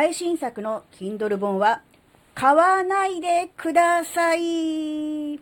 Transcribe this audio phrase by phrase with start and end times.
[0.00, 1.82] 最新作の Kindle 本は
[2.32, 5.40] 買わないでください。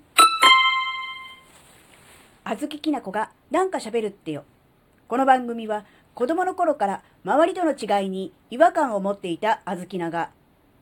[2.43, 4.45] あずききなこがなんか喋るってよ。
[5.09, 5.85] この番組は
[6.15, 10.31] 子供の頃から周りとの違いに違和感を持っていたあずきなが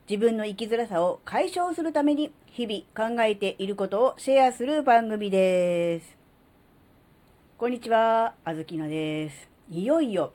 [0.09, 6.15] 自分の生きづらさを解消するために日々考えていることをシェアする番組です。
[7.57, 9.49] こんにちは、あずきなです。
[9.69, 10.31] いよいよ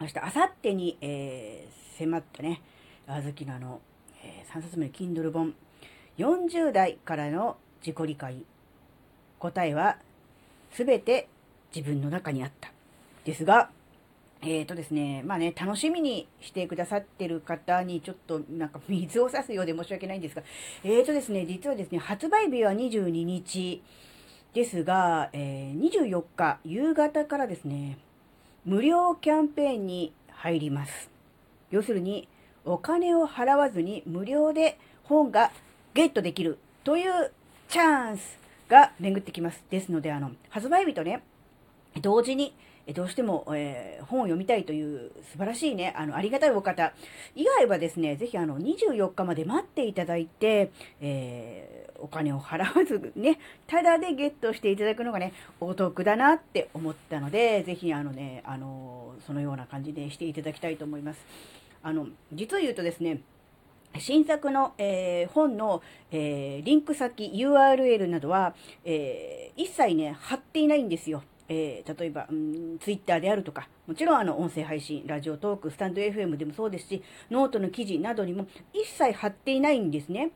[0.00, 2.62] 明日、明後日に、えー、迫ったね、
[3.06, 3.80] あずきなの、
[4.22, 5.54] えー、3冊目の Kindle 本、
[6.18, 8.44] 40代からの自己理解。
[9.38, 9.98] 答えは
[10.72, 11.28] すべて
[11.74, 12.72] 自分の中にあった。
[13.24, 13.70] ですが、
[14.42, 20.42] えっ、ー、とですね、まあね、楽しみにしてくださってる方にちょっとなんか水を差すようで申し訳ないんですが、
[20.84, 23.82] えっ、ー、とですね、実はですね、発売日は22日
[24.54, 27.98] ですが、えー、24日夕方からですね、
[28.64, 31.17] 無料キャンペーンに入ります。
[31.70, 32.28] 要するに、
[32.64, 35.50] お金を払わずに無料で本が
[35.94, 37.32] ゲットできるという
[37.68, 39.64] チャンスが巡ってきます。
[39.70, 41.22] ですので、あの、発売日とね、
[42.00, 42.54] 同時に、
[42.94, 46.94] どうしても、えー、本を読みたいという素晴らしいね、あの、ありがたいお方
[47.36, 50.70] 以外はですね、ぜひあの、24日まで待っていただいて、
[51.02, 61.20] えー、お金を払わずね、ただでゲットしていただくのがね、お得だなって思ったので、ぜひあのね、あの、そのような感じでしていただきたいと思います。
[61.82, 63.20] あの、実を言うとですね、
[63.98, 68.54] 新作の、えー、本の、えー、リンク先 URL などは、
[68.84, 71.22] えー、一切ね、貼っていないんですよ。
[71.50, 80.30] え例えば、うん、ツイッターであるとか、もちろんあの音声配信、ラジオトーク、スタンド FM でもそうですし、ノートの記事などにも一切貼っていないんですね。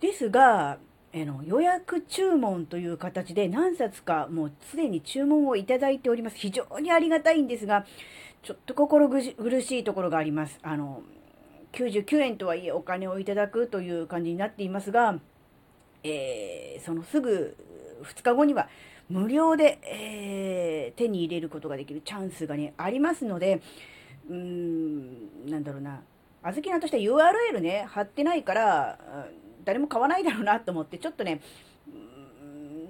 [0.00, 0.78] ですが、
[1.14, 6.36] あの予約注文という形で何冊かもうすでに注文をいただいております。
[6.36, 7.84] 非常にありがたいんですが、
[8.46, 9.20] ちょっと心苦
[9.60, 10.60] しいところがあります。
[10.62, 11.02] あの、
[11.72, 15.18] 99円とはいえお金をいただくという感じになっていますが、
[16.04, 17.56] えー、そのすぐ
[18.04, 18.68] 2日後には
[19.08, 23.60] 無料で、えー、手に入れることができるチャンスがね、ありますので、
[24.30, 26.02] うーん、なんだろうな、
[26.44, 29.26] あずきなとして URL ね、貼ってないから、
[29.64, 31.40] 誰も買わないだろうなと思って、ちょっとね、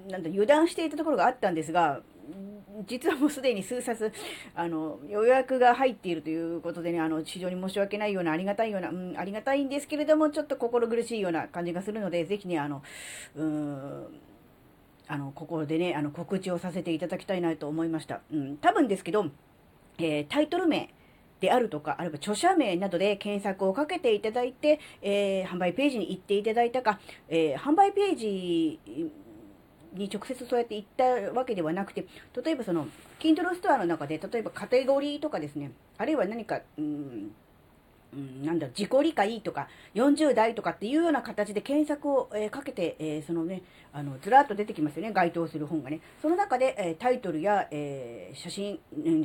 [0.07, 2.03] なんだ、油断していたところがあったんですが、
[2.85, 4.11] 実はもうすでに数冊、
[4.55, 12.83] あの、予約が入っているということでね、あの、非常に申し訳ないような、ありがたいような、うん、ありがたいんですけれども、ちょっと心苦しいような感じがするので、ぜひね、あの、
[13.35, 14.07] うーん、
[15.07, 18.21] あの、ここでね、あの、告知をさせていただきたいなと思いました。
[18.31, 19.25] うん、多分ですけど、
[19.97, 20.93] えー、タイトル名、
[21.39, 26.99] であるとか、あるいは著者名などで検索をかけていただいて、えー、販売ページに行っていただいたか、
[27.29, 28.79] えー、販売ページ
[29.97, 31.03] に直接そうやって行った
[31.33, 32.05] わけではなくて、
[32.43, 32.87] 例えばその、
[33.19, 37.31] Kindle ストアの中で、例えばカテゴリーとかですね、あるいは何か、うん、
[38.17, 43.61] うん、なんだ、自己理解とか、40代とかっていうような形で検索を、えー、かけて、えー、そのね、
[43.93, 46.01] あの、ずらっと出てきますよね、該当する本がね。
[46.19, 48.79] その中で、えー、タイトルや、え写真、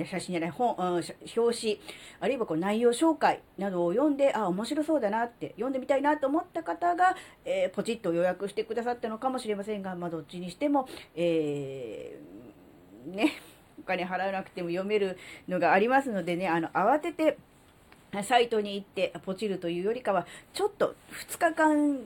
[0.06, 1.80] 写真じゃない、本、うん、表紙、
[2.20, 7.16] あるいはこう内容紹介などを読んで、あ、面白そうだなって、読んでみたいなと思った方が、
[7.46, 12.18] えポチッと予約してくださったのかもしれませんが、まあ、どっちにしても、え
[13.06, 13.32] ね、
[13.78, 17.38] お金払わなくても読めるのがありますのでね、あの、慌てて、
[18.24, 21.98] サイトに行ってポチるというよりかは、ちょっと2日間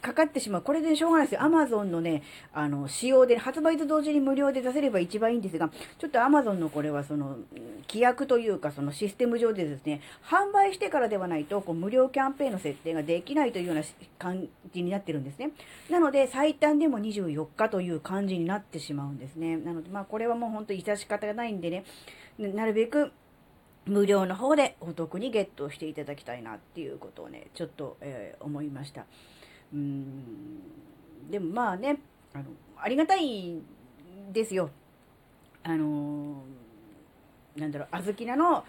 [0.00, 0.62] かかってしまう。
[0.62, 1.42] これでしょうがないですよ。
[1.42, 7.36] アマゾンのね、あの、仕様で、発売と同時に無料で出せれば一番いいんですが、ちょっとアマゾンのこれはその、
[7.86, 13.82] 規約というか、そのシステム上でですね、販売してからではないと、こう、無料キャンペーンの設定ができないというような
[14.18, 15.50] 感じになってるんですね。
[15.90, 19.58] なので、最短でも24日という感じになってしまうんですね。
[19.58, 21.84] なので、まあ、これはもう本当に致し方がないんでね、
[22.38, 23.12] なるべく、
[23.90, 29.04] 無料の方でお得にゲットしていただきたいなっていうことをね、ちょっと、えー、思いました。
[29.74, 31.98] うん、でもまあね、
[32.32, 32.44] あの、
[32.78, 33.60] ありがたい
[34.32, 34.70] ですよ。
[35.62, 36.42] あの
[37.56, 38.64] なんだろう、あずきなの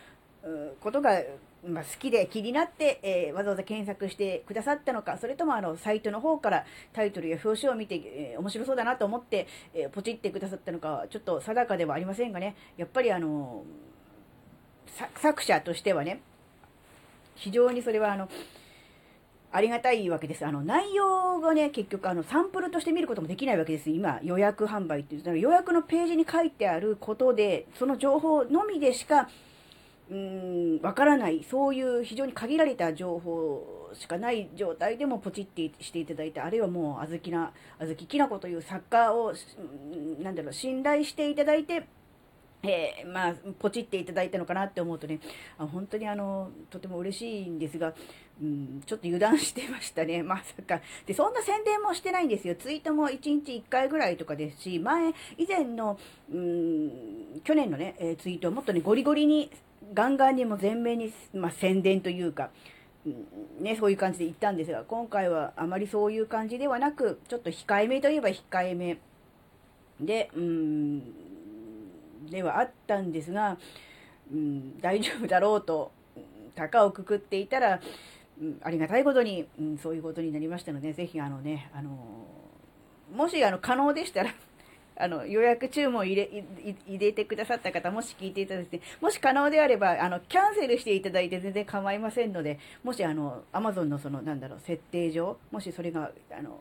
[0.80, 1.22] ことが、
[1.64, 13.64] まあ、好きで気になって、えー、わざわざ検索してくださったのか、それともあの、サイトの方からタイトルや表紙を見て、えー、面白そうだなと思って、えー、ポチってくださったのか、ちょっと定かではありませんがね、やっぱりあの
[15.16, 16.22] 作者としてはね、
[17.36, 18.30] 非常にそれはあの、
[19.54, 20.46] ありがたいわけです。
[20.46, 23.90] あの、内容がね、結局あの、サンプルとして見ることもできないわけです。
[23.90, 29.30] 今、予約販売っていう、予約のページに書いてあることで、その情報のみでしか、
[30.10, 39.34] うーん、わからない、そういう非常に限られた情報しかない状態でもポチってしていただいて、あるいはもう、あずきな、あずききなこという作家を、
[40.22, 41.88] なんだろう、信頼していただいて、
[42.64, 45.20] えー、まあ、ポチっていただいたのかなって思うとね、
[45.58, 47.94] あ本当にあの、とても嬉しいんですが、
[48.42, 50.82] うん、ちょっと油断してましたね、 まさか。
[51.06, 52.56] で、そんな宣伝もしてないんですよ。
[52.56, 56.00] ツイートも1日1回ぐらいとかですし、前、以前の、
[56.32, 59.50] うん、去年のね、えー、ツイートはもっとね、ゴリゴリに、
[59.94, 62.52] ガンガンにも前面に、まあ、宣伝というか、
[63.60, 69.00] ね、そういう感じで言ったんですが、今回はあまりそういう感じではなく、ちょっと控えめといえば控えめ
[70.00, 71.04] で、うん、
[72.30, 73.58] ではあったんですが、
[74.32, 75.92] うん、大丈夫だろうと、
[76.56, 77.80] 高をくくっていたら、
[78.42, 81.90] うん、ありがたいことに、うん、そういうことになりましたので、ぜひあのね、あの
[83.16, 84.34] もしあの可能でしたら
[84.98, 86.30] あの予約注文入れ
[86.88, 96.58] 入れてくださった方、もし聞いていただいて、もし可能であれば、あのキャンセルしていただいて全然構いませんので、もしあの Amazon のその、なんだろう、設定上、もしそれが、あの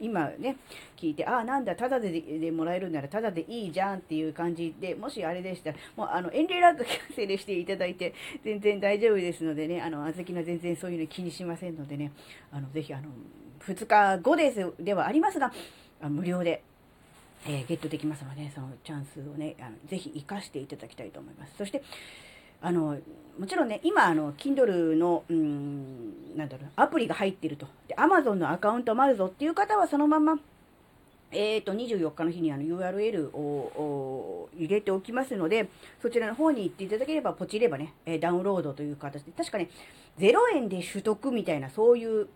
[0.00, 0.56] 今ね、
[0.96, 8.14] 聞いて、ああ、なんだ、ただででもらえるならただでいいじゃんっていう感じで、もしあれでしたら、もうあの遠慮なくキャンセルしていただいて、
[8.44, 12.12] 全然大丈夫ですのでね、あの、あずきな全然そういうの気にしませんのでね、
[12.52, 13.08] あの、ぜひ、あの、
[13.60, 15.52] 2日後ですではありますが、
[16.02, 16.62] 無料で、
[17.46, 21.54] えー、ゲットできますので、そのチャンスをね、あのぜひ活かしていただきたいと思います。
[21.56, 21.82] そして、
[22.64, 22.96] あの、
[23.38, 27.66] もちろんね、今、あの、Kindle の、うん、なんだろう、アプリが入ってると。
[27.86, 30.38] で、Amazon のアカウントもあるぞっていう方は、そのまま、
[31.30, 35.68] えっ、ー、と、24日の日にあの URL を入れておきますので、
[36.00, 39.68] そちらの方に行っていただければ、ポチればね、ダウンロードという形で、確かね、
[40.18, 42.28] 0円で取得みたいな、そういう、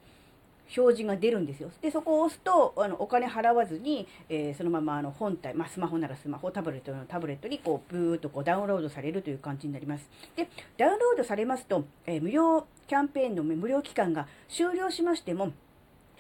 [0.77, 1.71] 表示が出るんですよ。
[1.81, 10.09] で、そこを押すと、あの、お金払わずに、えー、そのままあの本体、まあ、スマホならスマホ、タブレットのタブレットにこう、ブーっとこうダウンロードされるという感じになります。
[10.37, 15.53] で、ダウンロードされますと、えー、無料キャンペーンの無料期間が終了しましても、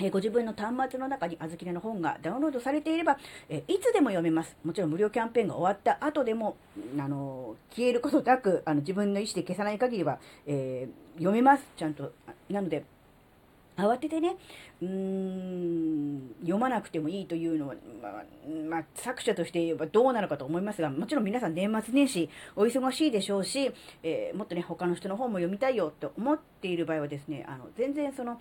[0.00, 3.18] えご自分の端末の中にあずきねの本がダウンロードされていれば、
[3.48, 4.56] えいつでも読めます。
[4.64, 6.56] もちろん無料キャンペーンが終わった後でも、
[6.98, 11.64] あの消えることなく、あの自分の意思で消さない限りは、えー、読めます。
[11.76, 12.12] ちゃんと。
[12.48, 12.84] なので、
[13.78, 14.36] 慌ててね、
[14.82, 18.12] うーん、読まなくてもいいというのは、まあ、
[18.68, 23.72] まあ、作者として言えばどうなのかと思いますが、もちろん皆さん年末年始お忙しいでしょうし、
[24.02, 28.40] えー、もっとね、他の人の本も読みたいよって思っている場合はですね、あの、全然その、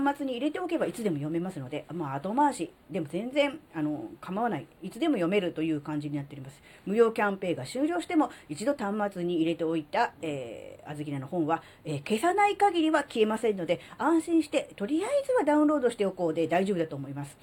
[0.00, 4.66] 端末に入れておけばいつでも読めますので、まあ、後回しでも全然あの構わない。
[4.82, 6.60] いつでも読めるという感じになっております。
[6.86, 17.36] 無料キャンペーンが終了しても、一度端末に入れておいた、えー、あずきなの本は、えー、消さない限りは消えませんので、安心して、とりあえずはダウンロードしておこうで大丈夫だと思います。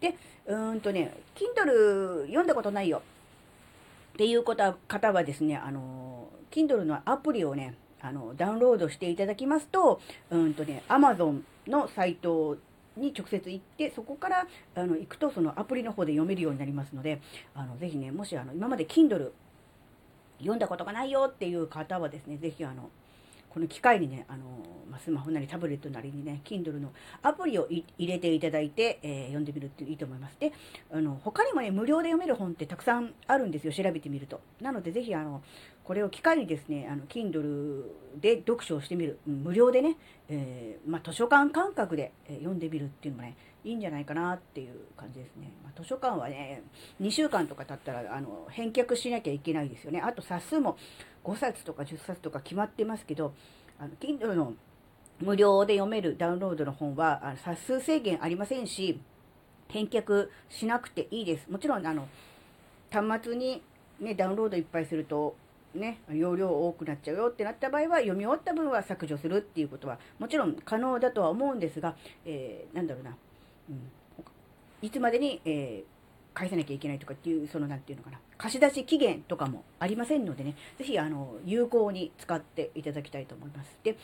[0.00, 0.16] で、
[0.46, 3.02] うーんとね、Kindle 読んだことないよ
[4.14, 10.00] っていう方はですね、あの、Kindle のアプリをね、あの、ダウンロードしていただきますと、
[10.30, 12.58] うんとね、Amazon のサイト
[12.96, 17.20] に直接行って、そこからあの行くとそのアプリの方で読めるようになりますので、
[17.54, 19.30] あのぜひね、もしあの今まで Kindle
[20.38, 22.90] 読んだことがないよっていう方はですね、ぜひあの、
[23.48, 24.44] この機会にね、あの、
[24.90, 26.90] ま、スマホなりタブレットなりにね、Kindle の
[27.22, 30.36] アプリを入れていただいて、えー、読んでみるっていいと思います。
[30.40, 30.52] で、
[30.90, 34.40] あの、他にもね、無料で読める本ってたくさんあるんですよ、調べてみると。
[34.62, 35.42] なので、ぜひ、あの、
[35.84, 37.84] これを機会にですね、あの、Kindle
[38.20, 39.18] で読書をしてみる。
[39.26, 39.96] 無料でね、
[40.28, 45.52] えー、まあ、図書館感覚で、読んでみるっていうのもね、いいんじゃないかなっていう感じですね。
[45.62, 46.62] まあ、図書館はね、
[47.00, 50.00] 2週間とか経ったら、あの、返却しなきゃいけないですよね。
[50.00, 50.76] あと冊数も
[51.24, 53.34] 5冊とか10冊とか決まってますけど、
[53.78, 54.54] あの、Kindle の
[55.20, 59.00] 無料で読めるダウンロードの本は、あの冊数制限ありませんし、
[59.68, 61.50] 返却しなくていいです。
[61.50, 62.08] もちろん、あの、
[62.90, 63.62] 端末に
[64.00, 65.36] ね、ダウンロードいっぱいすると、
[65.74, 73.16] ね、容量多くなっちゃうよってなった場合は、読み終わった分は削除するっていうことは、もちろん可能だとは思うんですが、えー、なんだろうな、
[73.70, 73.90] うん、
[74.82, 83.78] いつまでに、えー、返さなきゃいけないとかっていう、その、なんていうのかな、貸し出し期限とかもありませんのでね、ぜひ、あの、有効に使っていただきたいと思います。
[83.82, 83.96] で、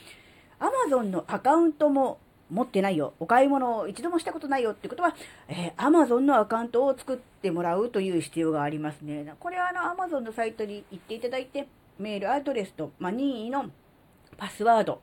[0.58, 2.18] Amazon のアカウントも
[2.50, 5.14] 持ってないよ、お買い物を一度もしたことないよってことは、
[5.48, 9.34] えー、Amazon のアカウントを作ってもらうという必要がありますね。
[9.38, 13.66] これはあの Amazon のサイトに行っていただいて、メールアドレスと、まあ、任意の
[14.36, 15.00] パスワード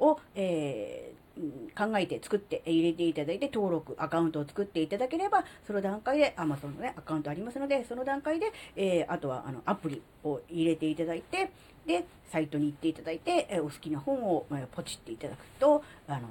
[0.00, 11.50] を、えー、考えて作って入れていただいて登録、アカウントを作っていただければ、その段階で Amazon のね、アカウントありますので、その段階で、えー、あとはあのアプリを入れていただいて、
[11.86, 16.28] で、サイトに行っていただいて、えお好きな本を、えポチっていただくと、あの、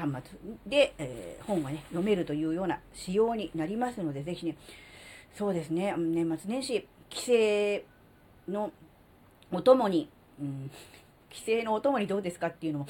[0.00, 4.56] 端末で、えー、本がね、読めるというような仕様になりますので、ぜひね、
[5.36, 7.82] そうですね、年末年始、帰
[8.48, 8.72] 省の
[9.52, 10.08] お供に、
[10.40, 10.70] うん、
[11.28, 12.86] 帰省のお供にどうですかっていうのも、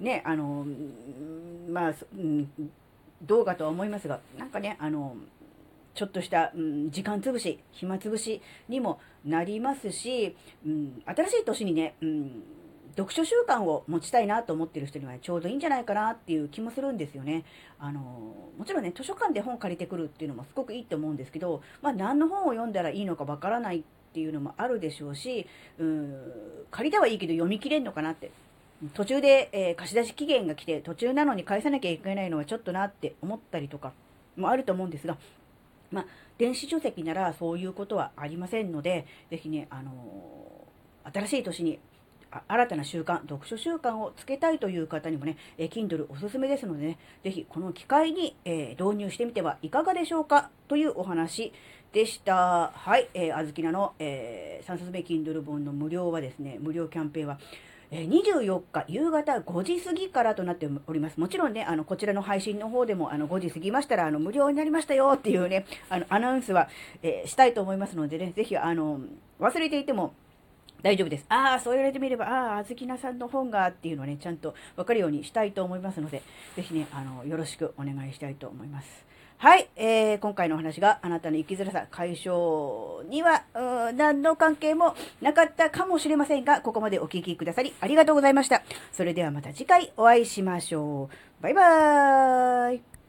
[0.00, 0.66] ね、あの、
[1.68, 2.50] まあ、うん、
[3.22, 5.16] どうかとは思いますが、なんかね、あの、
[5.94, 12.42] ちょっとした、うん、時間つぶし、暇つぶしにもなりますし、うん、新しい年にね、うん、
[12.96, 17.44] 読書習慣を持ちたいなと思ってる人にはちょうどいいんじゃないかなっていう気もするんですよね。
[17.78, 23.82] あの、もちろんね、図書館で本借りてくるっていうのもすごくいいと思うんですけど、まあ何の本を読んだらいいのかわからないっ
[24.12, 25.46] ていうのもあるでしょうし、
[25.78, 26.16] うん、
[26.70, 28.30] 借りたはいいけど読み切れんのかなって。
[28.94, 33.92] 途中で、えー、貸し出し期限が来て途中なのに返さなきゃいけないのはちょっとなって思ったりとか
[34.36, 35.16] もあると思うんですが、
[35.92, 36.06] まあ、
[36.36, 41.78] 電子書籍ならそういうことはありませんので、ぜひね、あのー、新しい年に
[42.48, 51.52] 新たな習慣、読書習慣をつけたいという方にもね、え Kindle おすすめですのでね、ぜひこの機会に、えー、導入してみてはいかがでしょうかというお話
[51.92, 52.72] でした。
[52.74, 57.38] はい、えー、あずきなの、えー、3冊目 Kindle 本の無料はですね、無料キャンペーンは、
[57.94, 61.20] え24日夕方5時過ぎからとなっております。
[61.20, 66.70] もちろんね、あの、こちらの配信の方でも、あの、5時過ぎましたら、あの、無料になりましたよっていうね、あの、アナウンスは、
[67.02, 69.02] えー、したいと思いますのでね、ぜひ、あの、
[69.38, 70.14] 忘れていても、
[70.82, 71.26] 大丈夫です。
[71.28, 76.22] ああ、そう言われてみれば、ああ、あずきなさんの本がっていうのをね、ちゃんとわかるようにしたいと思いますので、
[76.56, 79.12] ぜひね、あの、よろしくお願いしたいと思います。
[79.38, 83.42] はい、えー、今回のお話があなたの生きづらさ解消には、
[83.96, 88.62] 何の関係もなかったかもしれませんが、ここまでお聴きくださりありがとうございました。
[88.92, 91.10] それではまた次回お会いしましょ
[91.40, 91.42] う。
[91.42, 93.01] バイバーイ。